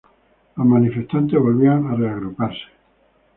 Los 0.55 0.65
manifestantes 0.65 1.39
volvían 1.39 1.85
a 1.85 1.93
reagruparse. 1.95 2.65